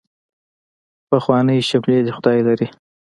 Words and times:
پخوانۍ 1.09 1.59
شملې 1.69 1.97
دې 2.05 2.11
خدای 2.17 2.39
لري. 2.47 2.67